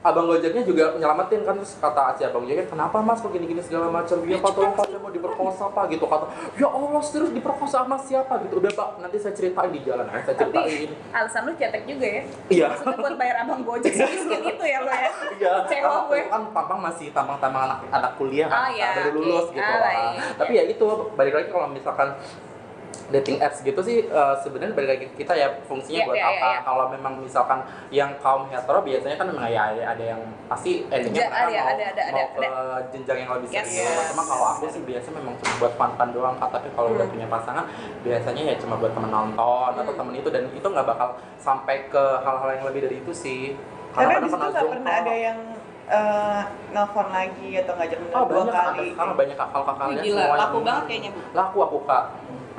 abang 0.00 0.24
gojeknya 0.26 0.64
juga 0.64 0.96
nyelamatin 0.96 1.44
kan 1.44 1.54
terus 1.54 1.76
kata 1.76 2.16
si 2.16 2.24
abang 2.24 2.40
gojeknya 2.42 2.64
kenapa 2.64 2.98
mas 2.98 3.20
kok 3.20 3.28
gini-gini 3.28 3.60
segala 3.60 3.92
macam 3.92 4.16
dia 4.18 4.38
pak 4.38 4.50
tolong 4.50 4.72
pak 4.72 4.86
saya 4.86 4.96
mau 4.96 5.08
diperkosa 5.08 5.68
pak 5.68 5.84
gitu 5.88 6.04
kata 6.04 6.24
ya 6.56 6.66
allah 6.66 7.02
serius 7.02 7.28
diperkosa 7.30 7.84
sama 7.84 7.96
siapa 7.98 8.40
gitu 8.40 8.58
udah 8.58 8.72
pak 8.72 8.88
nanti 8.98 9.16
saya 9.16 9.36
ceritain 9.36 9.68
di 9.68 9.80
jalan 9.82 10.08
ayo 10.08 10.20
saya 10.22 10.34
Tapi 10.34 10.56
ceritain 10.56 10.88
alasan 11.12 11.42
lu 11.44 11.52
cetek 11.52 11.82
juga 11.84 12.06
ya. 12.08 12.22
iya 12.48 12.66
Maksudnya 12.72 12.96
buat 12.96 13.14
bayar 13.14 13.36
abang 13.44 13.60
Gojek 13.60 13.92
semiskin 13.92 14.40
itu 14.42 14.64
ya 14.64 14.78
lo 14.80 14.88
ya. 14.88 15.10
Iya, 15.36 15.52
karena 15.64 16.00
gue. 16.06 16.20
kan 16.26 16.42
tampang 16.50 16.80
masih 16.80 17.06
tampang-tampang 17.10 17.62
anak 17.66 17.78
anak 17.90 18.12
kuliah 18.16 18.48
kan, 18.48 18.56
Oh, 18.56 18.68
iya, 18.70 18.88
baru 18.94 19.10
lulus 19.14 19.46
gitu. 19.50 19.60
Ah, 19.62 19.68
lah. 19.70 19.80
baik. 19.82 20.16
Tapi 20.36 20.52
ya 20.54 20.64
itu 20.64 20.86
balik 21.12 21.34
lagi 21.34 21.48
kalau 21.48 21.68
misalkan 21.68 22.08
dating 23.10 23.38
apps 23.38 23.58
gitu 23.60 23.80
sih 23.80 24.04
eh, 24.04 24.34
sebenarnya 24.38 24.70
balik 24.72 24.90
lagi 24.92 25.06
kita 25.12 25.32
ya 25.32 25.50
fungsinya 25.64 25.98
Iya, 25.98 26.06
buat 26.06 26.14
iya, 26.14 26.24
apa? 26.24 26.36
iya, 26.36 26.48
iya. 26.48 26.60
Kalau 26.62 26.84
memang 26.88 27.12
misalkan 27.18 27.58
yang 27.90 28.10
kaum 28.16 28.46
hetero 28.46 28.80
biasanya 28.80 29.16
kan 29.16 29.26
memang 29.26 29.44
ya 29.44 29.62
ada, 29.68 29.82
ada 29.88 30.04
yang 30.06 30.20
pasti 30.46 30.86
endingnya 30.86 31.20
Ja- 31.20 31.28
mereka 31.28 31.40
ada, 31.40 31.50
mau, 31.50 31.68
ada, 31.68 31.84
ada, 31.86 32.02
mau 32.06 32.20
ada, 32.20 32.30
ke 32.30 32.48
jenjang 32.90 33.18
yang 33.18 33.30
lebih 33.34 33.48
Yes. 33.50 33.66
serius. 33.66 34.06
Cuma 34.10 34.22
kalau 34.24 34.46
aku 34.48 34.64
sih 34.68 34.82
biasanya 34.82 35.14
memang 35.16 35.34
cuma 35.36 35.52
buat 35.58 35.72
fun-fun 35.74 36.08
doang. 36.10 36.36
Tapi 36.36 36.68
kalau 36.70 36.88
udah 36.92 37.02
Hmm. 37.02 37.14
punya 37.14 37.26
pasangan 37.26 37.64
biasanya 38.00 38.42
ya 38.44 38.54
cuma 38.56 38.74
buat 38.76 38.92
temen 38.92 39.10
nonton 39.10 39.70
atau 39.72 39.82
Hmm. 39.88 39.98
temen 39.98 40.14
itu 40.14 40.28
dan 40.28 40.42
itu 40.48 40.66
nggak 40.66 40.86
bakal 40.86 41.08
sampai 41.36 41.76
ke 41.86 42.04
hal-hal 42.20 42.48
yang 42.52 42.64
lebih 42.64 42.80
dari 42.84 42.96
itu 42.98 43.12
sih. 43.12 43.58
Nggak 43.90 44.22
Zoom 44.22 44.38
pernah 44.70 44.86
call. 44.86 45.02
ada 45.02 45.14
yang 45.16 45.38
eh, 45.90 46.40
nelfon 46.70 47.10
lagi 47.10 47.50
atau 47.58 47.74
ngajak 47.74 47.98
Oh 48.08 48.22
dua 48.22 48.46
banyak 48.46 48.54
kak, 48.54 48.64
kali. 48.70 48.88
sekarang 48.94 49.14
banyak 49.18 49.34
kakak 49.34 49.62
kakak 49.66 49.86
Wih, 49.90 49.96
gila, 50.00 50.24
laku 50.38 50.58
banget 50.62 50.84
kayaknya. 50.86 51.10
Laku 51.34 51.58
aku 51.60 51.78
kak. 51.82 52.04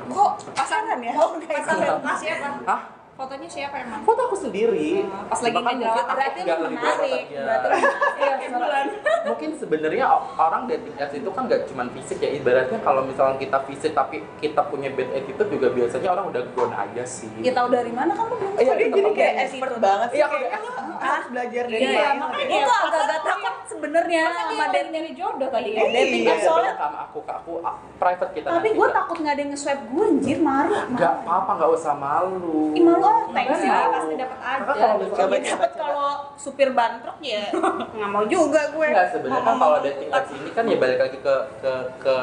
Kok 0.08 0.30
pasangan 0.56 0.98
ya? 0.98 1.12
Oh, 1.18 1.36
Pasangan 1.38 2.16
siapa? 2.18 2.48
Hah? 2.66 2.80
Fotonya 3.12 3.44
siapa 3.44 3.76
emang? 3.78 4.00
Foto 4.02 4.20
aku 4.24 4.36
sendiri. 4.38 5.04
Oh, 5.04 5.28
pas 5.28 5.36
lagi 5.38 5.52
Bahkan 5.52 5.68
mungkin 5.68 5.84
aku 5.86 6.00
berarti 6.10 6.38
nggak 6.40 6.58
lu 6.58 6.68
menarik. 6.70 7.24
Berarti 7.28 7.66
lu 7.68 7.76
Iya, 8.22 8.34
sebulan. 8.42 8.84
mungkin 9.22 9.50
sebenarnya 9.54 10.04
orang 10.34 10.62
dating 10.66 10.96
apps 10.96 11.14
itu 11.14 11.30
kan 11.30 11.42
nggak 11.44 11.62
cuma 11.64 11.82
fisik 11.90 12.18
ya 12.18 12.30
ibaratnya 12.32 12.78
kalau 12.80 13.02
misalnya 13.02 13.36
kita 13.36 13.58
fisik 13.62 13.92
tapi 13.92 14.18
kita 14.38 14.66
punya 14.66 14.90
bad 14.90 15.12
attitude 15.12 15.46
juga 15.48 15.68
biasanya 15.70 16.08
orang 16.10 16.24
udah 16.28 16.42
gone 16.50 16.74
aja 16.74 17.04
sih. 17.04 17.30
Ya 17.38 17.52
tahu 17.52 17.68
dari 17.68 17.90
mana 17.90 18.12
kamu 18.12 18.32
belum 18.32 18.52
Iya, 18.54 18.72
jadi 18.74 18.84
aja. 18.90 19.10
kayak 19.12 19.34
expert 19.42 19.74
banget 19.78 20.08
sih. 20.08 20.16
Iya, 20.16 20.24
aku 20.24 20.34
Kayaknya 20.34 20.58
udah 20.64 20.82
lu 20.82 20.94
harus 20.98 21.26
belajar 21.28 21.64
dari 21.64 21.76
Iya, 21.76 21.86
dia. 21.86 22.00
iya, 22.00 22.10
makanya. 22.14 22.46
Gue 22.48 22.60
tuh 22.62 22.76
agak-agak 22.82 23.20
takut 23.22 23.54
sebenarnya 23.64 24.22
sama 24.32 24.64
dating 24.66 24.90
nyari 24.90 25.12
jodoh 25.12 25.48
tadi 25.48 25.68
Iya, 25.70 25.78
ya? 25.78 25.90
dating 25.92 26.22
Iya, 26.22 26.32
apps 26.32 26.44
soalnya. 26.44 26.72
sama 26.74 26.98
aku 27.04 27.18
kak 27.22 27.36
aku 27.38 27.52
ah, 27.60 27.76
private 27.96 28.32
kita. 28.32 28.46
Tapi 28.48 28.56
nanti, 28.58 28.68
gue 28.72 28.86
Kak. 28.86 28.94
takut 28.96 29.16
nggak 29.18 29.32
ada 29.32 29.40
yang 29.40 29.50
nge-swipe 29.52 29.82
gue 29.86 30.04
anjir 30.08 30.38
malu. 30.40 30.74
Nggak 30.90 31.12
apa-apa, 31.20 31.50
nggak 31.54 31.70
usah 31.72 31.94
malu. 31.94 32.60
Ih, 32.72 32.82
malu 32.82 33.01
ah, 33.04 33.20
thanks 33.28 33.50
Makanya, 33.52 33.74
ya, 33.74 33.86
pasti 33.88 34.14
dapat 34.14 34.38
aja. 34.40 34.86
Ya 35.12 35.26
dapet 35.48 35.72
kalau 35.74 36.10
supir 36.34 36.68
bantruk 36.70 37.18
ya 37.20 37.44
nggak 37.92 38.08
mau 38.08 38.24
juga 38.24 38.60
gue. 38.68 38.86
Enggak 38.88 39.08
sebenarnya 39.10 39.44
kan 39.44 39.56
kalau 39.56 39.78
dating 39.80 40.10
apps 40.10 40.30
ini 40.32 40.50
kan 40.50 40.64
ya 40.64 40.76
balik 40.76 40.98
lagi 40.98 41.18
ke 41.18 41.34
ke 41.58 41.72
ke 41.98 42.14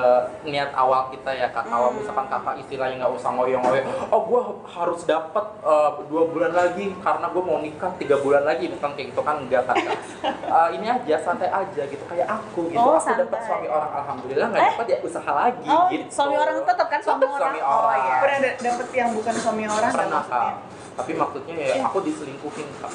niat 0.43 0.71
awal 0.73 1.09
kita 1.09 1.31
ya 1.31 1.47
kak. 1.49 1.65
Kalau 1.65 1.89
misalkan 1.91 2.25
kakak 2.27 2.55
istilahnya 2.57 2.95
nggak 2.97 3.13
usah 3.13 3.29
ngoyo-ngoyo. 3.31 3.81
Oh 4.09 4.21
gue 4.21 4.41
harus 4.67 5.01
dapat 5.03 5.45
eh, 5.61 5.89
dua 6.05 6.23
bulan 6.25 6.51
lagi 6.51 6.91
karena 6.97 7.25
gue 7.25 7.41
mau 7.41 7.57
nikah 7.57 7.91
tiga 7.95 8.17
bulan 8.17 8.43
lagi 8.43 8.67
bukan 8.69 8.89
kayak 8.91 9.07
gitu 9.09 9.21
kan 9.21 9.35
enggak 9.39 9.63
kan. 9.63 9.75
Kak. 9.77 9.97
Eh, 10.49 10.69
ini 10.73 10.85
aja 10.85 11.15
santai 11.19 11.45
aja 11.47 11.85
gitu 11.85 12.01
kayak 12.03 12.25
aku 12.25 12.67
gitu. 12.67 12.75
Oh, 12.75 12.97
aku 12.97 13.05
dapat 13.07 13.37
santai. 13.37 13.47
suami 13.47 13.67
orang 13.69 13.91
alhamdulillah 13.93 14.47
nggak 14.49 14.59
Eh? 14.59 14.69
dapat 14.71 14.87
ya 14.87 14.97
usaha 14.99 15.31
lagi 15.31 15.67
Oh, 15.67 15.85
gitu. 15.87 16.05
suami 16.09 16.35
orang 16.35 16.55
tetap 16.59 16.87
kan 16.87 16.99
suami 16.99 17.21
Tetap 17.21 17.29
orang. 17.29 17.41
suami 17.45 17.59
Oh, 17.61 17.79
orang. 17.79 17.99
iya. 18.01 18.17
Pernah 18.19 18.37
da- 18.39 18.57
dapet 18.59 18.87
yang 18.91 19.09
bukan 19.13 19.33
suami 19.35 19.63
orang 19.63 19.77
nggak 19.85 19.93
Pernah 20.01 20.19
maksudnya? 20.19 20.53
Tapi 20.95 21.11
maksudnya 21.13 21.55
ya 21.55 21.73
aku 21.83 21.97
diselingkuhin 22.01 22.67
kak. 22.79 22.91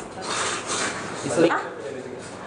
Diselingkuhin. 1.23 1.73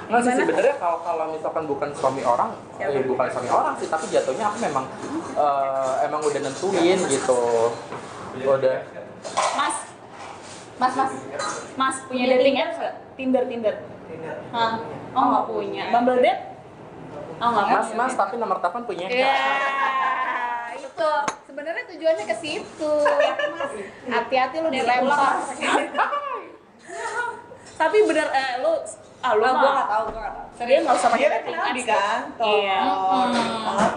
Nggak 0.07 0.21
sih 0.23 0.33
sebenarnya 0.33 0.75
kalau 0.79 1.03
kalau 1.03 1.25
misalkan 1.29 1.63
bukan 1.67 1.89
suami 1.91 2.23
orang, 2.23 2.55
Siapa? 2.79 2.95
eh, 2.95 3.03
bukan 3.03 3.27
suami 3.27 3.49
orang 3.51 3.73
sih, 3.75 3.87
tapi 3.87 4.07
jatuhnya 4.07 4.47
aku 4.47 4.57
memang 4.63 4.85
eh, 5.35 5.93
emang 6.07 6.21
udah 6.23 6.41
nentuin 6.41 6.99
gitu. 7.05 7.41
Udah. 8.37 8.77
Mas, 9.57 9.75
mas, 10.77 10.93
mas, 10.95 11.11
mas 11.75 11.95
punya 12.07 12.25
dating 12.31 12.55
Tinder 12.55 12.63
apps 12.63 12.77
nggak? 12.79 12.95
Tinder, 13.19 13.43
Tinder. 13.45 13.75
Hah? 14.49 14.79
Oh 15.11 15.23
nggak 15.27 15.45
punya. 15.49 15.83
punya. 15.83 15.83
Bumble 15.91 16.19
date? 16.21 16.41
Oh 17.37 17.49
nggak 17.51 17.65
Mas, 17.67 17.87
punya. 17.91 17.97
mas, 17.99 18.13
tapi 18.15 18.33
nomor 18.37 18.57
telepon 18.57 18.83
punya 18.85 19.05
Ya, 19.09 19.27
Kak. 19.27 20.79
itu 20.79 21.11
sebenarnya 21.57 21.89
tujuannya 21.89 22.25
ke 22.29 22.35
situ. 22.37 22.93
Hati-hati 24.05 24.61
lu 24.61 24.69
dilempar. 24.69 25.41
Tapi 27.81 27.97
bener 28.05 28.27
eh, 28.29 28.53
lu 28.61 28.73
ah 29.17 29.33
lu 29.33 29.41
Ah, 29.41 29.49
mah 29.49 29.57
gua 29.57 29.71
nggak 29.73 29.89
tahu, 29.89 30.05
gua 30.13 30.29
dia 30.69 30.77
nggak 30.85 30.93
usah 31.01 31.09
pakai 31.09 31.25
kan 31.25 31.33
dating 31.41 31.57
di 31.57 31.57
apps 31.57 31.81
kok. 31.81 31.97
kantor. 31.97 32.45
Iya. 32.61 32.79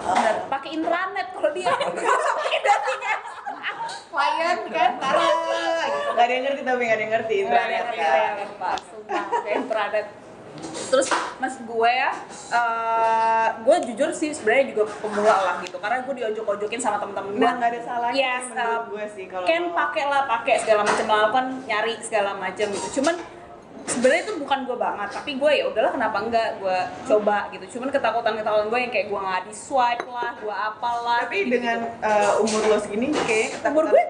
Bener, 0.01 0.37
pakai 0.49 0.71
intranet 0.73 1.29
kalau 1.37 1.51
dia 1.53 1.69
pakai 2.41 2.61
dating 2.65 3.03
apps. 3.05 3.33
Klien 4.09 4.59
kan, 4.73 4.91
parah. 4.97 5.33
Gak 6.17 6.25
ada 6.25 6.33
yang 6.33 6.45
ngerti 6.49 6.63
tapi 6.65 6.81
gak 6.83 6.97
ada 6.97 7.03
yang 7.05 7.13
ngerti 7.13 7.35
intranet 7.45 7.87
kan. 7.93 8.33
intranet. 9.45 10.07
Terus 10.91 11.07
mas 11.39 11.55
gue 11.63 11.91
ya, 11.91 12.11
eh, 12.51 13.49
gue 13.63 13.77
jujur 13.89 14.11
sih 14.11 14.35
sebenarnya 14.35 14.75
juga 14.75 14.91
pemula 14.99 15.37
lah 15.41 15.57
gitu, 15.63 15.79
karena 15.79 16.03
gue 16.03 16.15
diojok-ojokin 16.19 16.83
sama 16.83 16.99
temen-temen 16.99 17.39
gue. 17.39 17.47
Nah, 17.47 17.55
nggak 17.57 17.71
ada 17.71 17.81
salahnya 17.87 18.19
Yes, 18.19 18.45
menurut 18.51 18.75
uh, 18.75 18.83
gue 18.91 19.05
sih 19.15 19.25
kalau 19.31 19.47
Ken 19.47 19.65
pakai 19.71 20.05
lah, 20.11 20.23
pakai 20.27 20.55
segala 20.59 20.83
macam 20.83 21.07
lah, 21.07 21.31
kan 21.31 21.47
nyari 21.65 21.95
segala 22.03 22.35
macam 22.37 22.67
gitu. 22.75 23.01
Cuman 23.01 23.17
sebenarnya 23.87 24.23
itu 24.27 24.35
bukan 24.39 24.59
gue 24.67 24.77
banget, 24.77 25.09
tapi 25.15 25.31
gue 25.39 25.51
ya 25.51 25.65
udahlah 25.71 25.93
kenapa 25.95 26.17
enggak 26.27 26.49
gue 26.59 26.79
coba 27.07 27.49
gitu. 27.55 27.65
Cuman 27.79 27.89
ketakutan 27.95 28.35
ketakutan 28.37 28.67
gue 28.69 28.81
yang 28.83 28.93
kayak 28.93 29.07
gue 29.09 29.21
nggak 29.23 29.43
di 29.47 29.55
swipe 29.55 30.07
lah, 30.11 30.35
gue 30.43 30.55
apalah. 30.55 31.25
tapi 31.25 31.47
gitu-gitu. 31.47 31.55
dengan 31.55 31.79
uh, 32.03 32.43
umur 32.43 32.61
lo 32.67 32.77
segini 32.83 33.15
kayak 33.25 33.63
umur 33.67 33.87
gue 33.89 34.03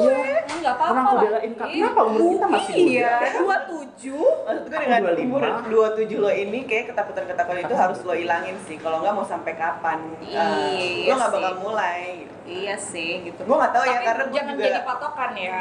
gue? 0.00 0.18
Enggak 0.50 0.74
apa-apa. 0.74 0.90
Orang 0.90 1.04
aku 1.04 1.14
lah. 1.14 1.22
belain 1.24 1.52
kak, 1.52 1.68
kenapa 1.68 2.00
umur 2.02 2.20
kita 2.28 2.46
masih 2.48 2.72
Iya, 2.74 3.12
muda? 3.12 3.28
27 3.38 4.14
Maksud 4.40 4.64
gue 4.64 4.78
dengan 4.78 4.98
Aku 4.98 5.08
25. 5.12 5.24
umur 5.24 5.42
27 5.92 6.18
lo 6.18 6.30
ini 6.30 6.58
kayak 6.64 6.84
ketakutan-ketakutan 6.88 7.62
itu 7.62 7.74
harus 7.74 7.98
lo 8.00 8.14
ilangin 8.14 8.56
sih. 8.60 8.76
Kalau 8.76 8.98
nggak 8.98 9.12
mau 9.12 9.24
sampai 9.24 9.52
kapan? 9.54 9.98
uh, 10.20 10.70
Iya 10.72 11.08
lo 11.08 11.14
nggak 11.16 11.32
bakal 11.32 11.54
mulai. 11.60 12.02
Gitu. 12.18 12.34
Iya 12.48 12.74
sih 12.76 13.10
gitu. 13.22 13.40
Gue 13.40 13.56
nggak 13.56 13.72
tahu 13.72 13.84
ya 13.84 13.98
karena 14.00 14.24
jangan 14.30 14.52
juga 14.54 14.64
jadi 14.64 14.80
patokan 14.82 15.30
ya. 15.36 15.60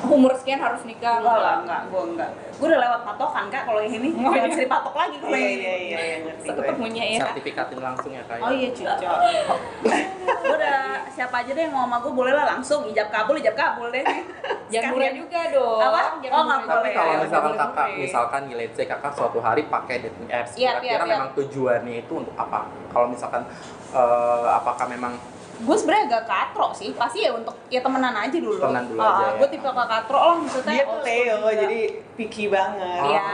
Umur 0.00 0.32
sekian 0.32 0.60
harus 0.60 0.80
nikah. 0.82 1.18
Enggak 1.18 1.34
lah, 1.36 1.54
enggak, 1.60 1.80
gue 1.90 2.02
enggak. 2.08 2.30
Gue 2.54 2.66
udah 2.68 2.80
lewat 2.80 3.00
patokan 3.04 3.44
kak 3.48 3.62
kalau 3.64 3.80
yang 3.80 3.94
ini. 3.96 4.08
Iya. 4.14 4.42
bisa 4.46 4.62
dipatok 4.62 4.94
lagi 4.94 5.16
kalau 5.18 5.30
Iya 5.30 5.42
yang 5.42 5.50
iya 5.58 5.74
ini. 5.74 5.82
iya 5.84 5.98
iya 6.00 6.16
ngerti 6.22 6.44
gue. 6.44 6.54
Seketemunya 6.54 7.04
ya. 7.04 7.18
Sertifikatin 7.20 7.78
langsung 7.80 8.10
ya 8.12 8.22
kak. 8.24 8.38
Oh 8.38 8.52
iya 8.52 8.68
cucok. 8.70 9.18
gue 10.38 10.54
udah 10.54 10.78
siapa 11.08 11.34
aja 11.40 11.50
deh 11.50 11.62
yang 11.62 11.74
mau 11.74 11.84
sama 11.84 11.96
gue 11.98 12.12
boleh 12.12 12.32
lah 12.32 12.46
langsung 12.48 12.86
ijab 12.86 13.08
kabul 13.08 13.34
ijab 13.36 13.54
kabul 13.54 13.88
deh. 13.88 14.02
Jangan 14.72 14.90
murah 14.92 15.12
juga 15.12 15.40
dong. 15.50 15.80
Apa? 15.80 16.00
Jangan 16.20 16.34
Oh, 16.34 16.42
nggak. 16.44 16.60
Tapi 16.68 16.88
kalau 16.92 17.12
misalkan 17.18 17.52
kakak, 17.54 17.86
misalkan 17.96 18.42
let's 18.52 18.74
say 18.74 18.84
kakak 18.84 19.12
suatu 19.12 19.38
hari 19.38 19.62
pakai 19.64 19.96
dating 20.00 20.28
apps, 20.28 20.52
Iya, 20.54 20.76
kira-kira 20.76 20.92
iya, 20.92 21.04
iya. 21.04 21.14
memang 21.16 21.30
tujuannya 21.34 21.94
itu 22.00 22.12
untuk 22.14 22.34
apa? 22.36 22.58
Kalau 22.88 23.06
misalkan, 23.08 23.42
eh, 23.90 24.46
apakah 24.48 24.86
memang 24.86 25.14
Gue 25.58 25.74
sebenarnya 25.74 26.06
agak 26.06 26.24
katro 26.30 26.70
sih, 26.70 26.94
pasti 26.94 27.26
ya 27.26 27.34
untuk 27.34 27.50
ya 27.66 27.82
temenan 27.82 28.14
aja 28.14 28.38
dulu. 28.38 28.62
Temenan 28.62 28.86
dulu 28.86 29.02
aja 29.02 29.22
ya. 29.26 29.32
Gue 29.42 29.48
tipe 29.50 29.66
kakak 29.66 29.88
katro 29.90 30.18
lah 30.22 30.36
maksudnya. 30.38 30.70
Dia 30.70 30.84
tuh 30.86 30.98
Leo 31.02 31.34
juga. 31.34 31.50
jadi 31.58 31.80
picky 32.14 32.44
banget. 32.46 33.02
Iya. 33.10 33.30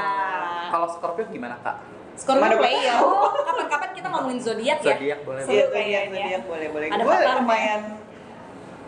kalau 0.73 0.89
Scorpio 0.89 1.29
gimana 1.29 1.61
kak? 1.61 1.77
Scorpio 2.15 2.43
Mana- 2.47 2.59
player. 2.59 2.95
Oh, 3.03 3.35
kapan-kapan 3.35 3.91
kita 3.93 4.07
ngomongin 4.09 4.39
zodiak 4.39 4.79
ya? 4.81 4.95
Zodiak 4.95 5.21
boleh. 5.27 5.43
Iya, 5.45 5.65
zodiak, 5.67 6.05
zodiak 6.11 6.43
boleh 6.47 6.69
boleh. 6.71 6.87
Ada 6.89 7.03
Gue 7.03 7.17
lumayan 7.43 7.81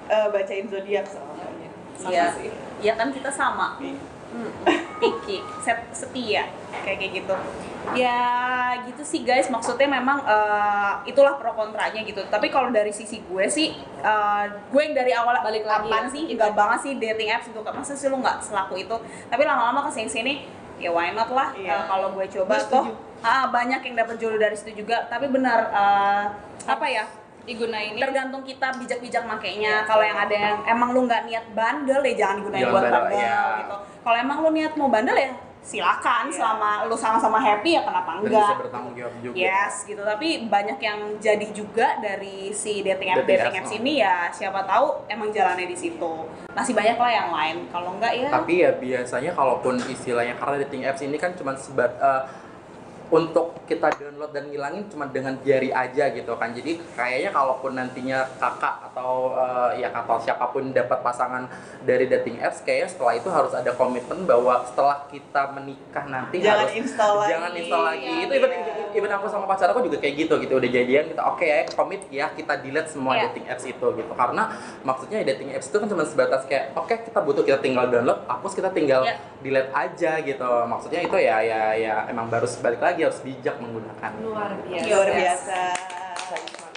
eh, 0.07 0.27
bacain 0.31 0.67
zodiak 0.71 1.07
soalnya. 1.07 1.49
Iya. 2.07 2.27
Iya 2.79 2.93
kan 2.95 3.09
kita 3.11 3.31
sama. 3.33 3.81
Iya. 3.83 3.99
Mm, 4.27 4.51
picky, 5.01 5.39
set, 5.63 5.87
setia 5.95 6.51
kayak 6.85 6.99
kayak 6.99 7.13
gitu. 7.23 7.35
Ya 7.95 8.19
gitu 8.83 9.01
sih 9.01 9.23
guys, 9.23 9.47
maksudnya 9.49 9.87
memang 9.89 10.19
eh, 10.23 10.93
itulah 11.07 11.39
pro 11.39 11.55
kontranya 11.55 12.03
gitu. 12.03 12.21
Tapi 12.27 12.51
kalau 12.51 12.69
dari 12.69 12.91
sisi 12.91 13.23
gue 13.23 13.47
sih, 13.47 13.75
eh, 14.03 14.45
gue 14.51 14.81
yang 14.83 14.95
dari 14.95 15.15
awal 15.15 15.39
Balik 15.41 15.63
lagi 15.65 15.89
apaan 15.89 16.07
ya. 16.07 16.13
sih, 16.13 16.23
enggak 16.31 16.53
banget 16.53 16.79
sih 16.83 16.93
dating 16.99 17.31
apps 17.33 17.47
itu. 17.49 17.59
Masa 17.63 17.95
sih 17.95 18.07
lu 18.07 18.19
nggak 18.19 18.43
selaku 18.43 18.83
itu? 18.83 18.97
Tapi 19.31 19.43
lama-lama 19.47 19.87
ke 19.87 19.95
sini 19.95 20.11
sini, 20.11 20.33
ya 20.77 20.91
why 20.91 21.15
not 21.15 21.31
lah. 21.31 21.55
Iya. 21.55 21.73
Eh, 21.73 21.83
kalau 21.87 22.11
gue 22.13 22.27
coba 22.29 22.55
setuju. 22.61 22.93
Ah, 23.23 23.49
banyak 23.49 23.81
yang 23.87 23.95
dapat 23.97 24.17
jodoh 24.21 24.41
dari 24.41 24.57
situ 24.57 24.85
juga. 24.85 25.07
Tapi 25.09 25.31
benar, 25.31 25.71
eh, 25.71 26.25
apa 26.67 26.87
ya? 26.89 27.05
Digunain 27.47 27.95
tergantung 27.95 28.43
kita 28.43 28.75
bijak-bijak 28.75 29.23
makainya. 29.23 29.87
Kalau 29.87 30.03
yang 30.03 30.19
ada 30.19 30.35
yang 30.35 30.57
emang 30.67 30.91
lu 30.91 31.07
nggak 31.07 31.31
niat 31.31 31.47
bandel 31.55 32.03
ya 32.03 32.15
jangan 32.27 32.43
digunain 32.43 32.63
Jangan 32.67 32.75
buat 32.75 32.83
bandel, 32.83 33.03
bandel 33.07 33.23
iya. 33.23 33.43
gitu. 33.63 33.77
Kalau 34.03 34.17
emang 34.19 34.39
lu 34.43 34.51
niat 34.51 34.73
mau 34.75 34.89
bandel 34.91 35.15
ya 35.15 35.31
silakan. 35.67 36.25
Selama 36.31 36.71
lu 36.87 36.95
sama-sama 36.95 37.39
happy 37.43 37.75
ya 37.75 37.83
kenapa 37.83 38.19
Dan 38.19 38.31
bisa 38.31 38.39
enggak 38.39 38.59
bertanggung 38.67 38.95
jawab 38.95 39.15
juga. 39.23 39.35
yes 39.35 39.75
gitu. 39.83 40.03
Tapi 40.03 40.29
banyak 40.47 40.79
yang 40.79 40.99
jadi 41.19 41.47
juga 41.51 41.87
dari 41.99 42.55
si 42.55 42.87
dating 42.87 43.11
app 43.15 43.27
Dating 43.27 43.39
dating 43.39 43.57
apps, 43.63 43.73
ini 43.75 43.93
ya 43.99 44.31
siapa 44.31 44.63
tahu 44.63 45.07
emang 45.11 45.35
jalannya 45.35 45.67
di 45.67 45.77
situ. 45.79 46.13
Masih 46.55 46.73
banyak 46.73 46.99
lah 46.99 47.13
yang 47.15 47.31
lain. 47.35 47.57
Kalau 47.75 47.91
enggak 47.99 48.15
ya. 48.15 48.31
Tapi 48.31 48.53
ya 48.63 48.71
biasanya 48.79 49.31
kalaupun 49.35 49.75
istilahnya 49.91 50.39
karena 50.39 50.57
dating 50.67 50.83
apps 50.87 51.03
ini 51.03 51.19
kan 51.19 51.35
cuma 51.35 51.59
sebat 51.59 51.95
eh, 51.99 52.23
untuk 53.07 53.55
kita 53.71 53.87
download 53.95 54.35
dan 54.35 54.51
ngilangin 54.51 54.91
cuma 54.91 55.07
dengan 55.07 55.39
jari 55.47 55.71
aja 55.71 56.11
gitu 56.11 56.35
kan. 56.35 56.51
Jadi 56.51 56.83
kayaknya 56.99 57.31
kalaupun 57.31 57.79
nantinya 57.79 58.27
kakak 58.39 58.91
atau 58.93 59.31
eh, 59.39 59.83
ya 59.87 59.95
atau 59.95 60.19
siapa 60.19 60.51
pun 60.51 60.75
dapat 60.75 60.99
pasangan 61.03 61.47
dari 61.87 62.11
dating 62.11 62.43
apps, 62.43 62.67
kayaknya 62.67 62.89
setelah 62.91 63.15
itu 63.15 63.29
harus 63.31 63.53
ada 63.55 63.71
komitmen 63.79 64.27
bahwa 64.27 64.67
setelah 64.67 65.07
kita 65.07 65.55
menikah 65.55 66.05
nanti 66.11 66.43
Jangan 66.43 66.67
harus 66.67 66.75
install 66.75 67.15
lagi. 67.23 67.31
jangan 67.31 67.51
install 67.55 67.85
lagi. 67.87 68.07
Iya, 68.07 68.25
itu 68.27 68.47
iya. 68.51 68.75
Even 68.97 69.13
aku 69.13 69.29
sama 69.29 69.45
pacar 69.45 69.69
aku 69.69 69.85
juga 69.85 70.01
kayak 70.01 70.15
gitu 70.17 70.35
gitu. 70.41 70.57
Udah 70.57 70.67
jadian 70.67 71.05
kita 71.07 71.23
oke 71.23 71.45
ya 71.45 71.69
komit 71.71 72.03
ya 72.09 72.27
kita 72.33 72.57
delete 72.59 72.89
semua 72.89 73.13
Iya. 73.15 73.29
dating 73.29 73.47
apps 73.47 73.65
itu 73.65 73.87
gitu. 73.93 74.13
Karena 74.13 74.43
maksudnya 74.81 75.21
dating 75.23 75.53
apps 75.53 75.69
itu 75.69 75.77
kan 75.77 75.87
cuma 75.87 76.03
sebatas 76.03 76.43
kayak 76.45 76.73
oke 76.73 76.95
kita 77.05 77.19
butuh 77.21 77.45
kita 77.45 77.59
tinggal 77.61 77.85
download, 77.87 78.25
hapus 78.25 78.53
kita 78.57 78.73
tinggal 78.73 79.05
Iya. 79.05 79.17
delete 79.41 79.71
aja 79.71 80.13
gitu. 80.21 80.49
Maksudnya 80.65 81.01
itu 81.05 81.17
ya 81.21 81.37
ya 81.45 81.63
ya 81.77 81.95
emang 82.09 82.27
baru 82.27 82.49
balik 82.59 82.81
lagi 82.81 83.01
harus 83.05 83.21
bijak 83.21 83.61
menggunakan. 83.61 84.11
luar 84.19 84.51
biasa. 84.65 84.89
Luar 84.89 85.09
biasa. 85.13 85.59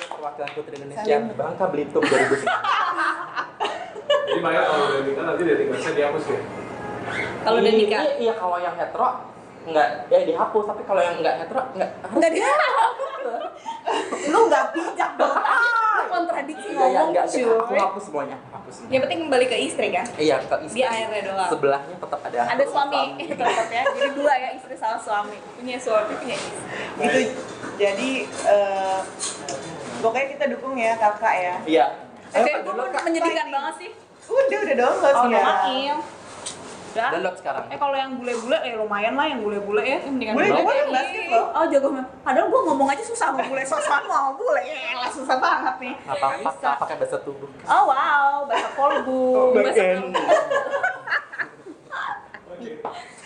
Perwakilan 0.10 0.50
Putri 0.52 0.76
Indonesia 0.76 1.16
Bangka 1.32 1.66
Belitung 1.72 2.04
2009. 2.04 2.44
Jadi 4.30 4.40
Maya 4.44 4.62
kalau 4.62 4.86
udah 4.86 5.02
nikah 5.02 5.24
nanti 5.26 5.42
dating 5.42 5.68
apps-nya 5.72 5.94
dihapus 5.96 6.26
ya? 6.28 6.40
Kalau 7.42 7.58
udah 7.58 7.74
nikah. 7.74 8.02
Iya 8.20 8.34
kalau 8.36 8.58
yang 8.60 8.76
hetero 8.76 9.10
enggak 9.70 9.88
ya 10.10 10.18
dihapus 10.26 10.64
tapi 10.66 10.82
kalau 10.84 11.02
yang 11.02 11.16
enggak 11.22 11.36
hetero 11.40 11.62
enggak 11.74 11.90
enggak 12.10 12.32
dia 12.34 12.50
lu 14.34 14.40
nggak 14.46 14.66
bijak 14.74 15.12
dong 15.18 15.34
lu 15.34 16.04
kontradiksi 16.10 16.68
Iya, 16.70 16.78
ya, 16.78 16.80
ngomong 16.80 17.10
enggak, 17.12 17.26
enggak. 17.28 17.50
aku 17.50 17.68
cuy 17.70 17.80
hapus 17.82 18.04
semuanya, 18.08 18.36
aku 18.40 18.50
hapus 18.56 18.74
semua. 18.78 18.90
Yang 18.94 19.02
penting 19.04 19.20
kembali 19.26 19.46
ke 19.50 19.58
istri 19.60 19.88
kan? 19.90 20.06
Iya, 20.16 20.36
ke 20.40 20.56
istri. 20.64 20.78
Dia 20.80 20.88
akhirnya 20.88 21.22
doang. 21.28 21.50
Sebelahnya 21.52 21.96
tetap 22.00 22.20
ada 22.24 22.40
ada 22.46 22.64
suami 22.64 23.04
tetap 23.42 23.68
ya 23.70 23.84
jadi 23.90 24.10
dua 24.16 24.34
ya 24.38 24.50
istri 24.56 24.76
sama 24.78 24.98
suami 25.02 25.38
Punya 25.60 25.78
suami, 25.82 26.14
punya 26.16 26.36
istri. 26.38 26.62
Itu 27.04 27.20
jadi 27.76 28.10
eh, 28.48 29.00
pokoknya 30.00 30.28
kita 30.38 30.46
dukung 30.56 30.76
ya 30.78 30.94
kakak 30.96 31.36
ya. 31.36 31.56
Iya. 31.66 31.86
Eh, 32.30 32.46
download, 32.62 32.94
Kak. 32.94 33.02
menyedihkan 33.10 33.48
banget 33.50 33.74
sih 33.82 33.90
Udah 34.30 34.60
udah 34.62 34.76
download 34.78 35.16
oh 35.18 35.26
ya 35.34 35.98
udah 36.90 37.08
Download 37.14 37.36
sekarang. 37.38 37.64
Eh 37.70 37.78
kalau 37.78 37.96
yang 37.96 38.12
bule-bule 38.18 38.58
eh 38.66 38.74
lumayan 38.76 39.14
lah 39.14 39.26
yang 39.30 39.40
bule-bule 39.46 39.84
ya. 39.86 40.00
Mendingan 40.06 40.34
bule 40.36 40.48
gue 40.50 40.76
yang 40.76 40.92
basket 40.94 41.26
loh. 41.30 41.46
Oh 41.54 41.66
jago 41.70 41.88
padahal 42.26 42.48
gue 42.50 42.62
ngomong 42.70 42.88
aja 42.90 43.04
susah 43.06 43.28
mau 43.34 43.42
bule. 43.46 43.62
Sosan 43.66 44.04
mau 44.10 44.34
bule. 44.40 44.62
Ya 44.66 45.08
susah 45.10 45.38
banget 45.38 45.76
nih. 45.82 45.94
Apa 46.10 46.26
apa 46.42 46.72
pakai 46.82 46.96
bahasa 46.98 47.18
tubuh? 47.22 47.50
Oh 47.70 47.84
wow. 47.90 48.46
Bahasa 48.50 48.70
kolbu. 48.74 49.54
Bahasa 49.54 49.84